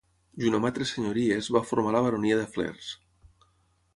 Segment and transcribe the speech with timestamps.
[0.43, 2.91] Junt amb altres senyories va formar la baronia de Flers.